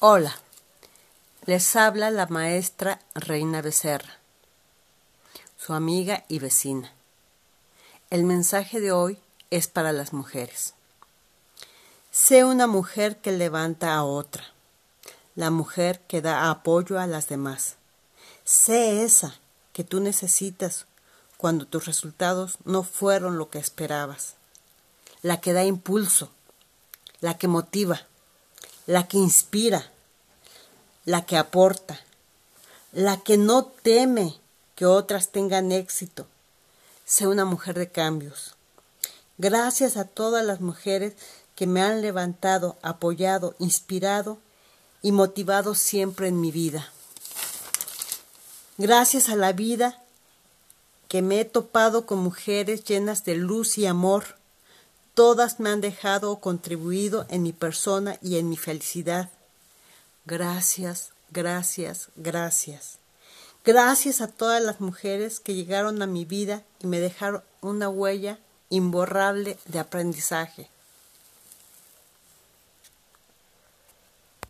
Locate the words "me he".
51.20-51.44